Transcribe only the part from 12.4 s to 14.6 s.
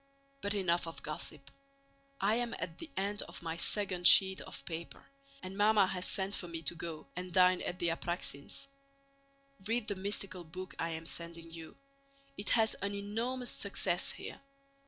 has an enormous success here.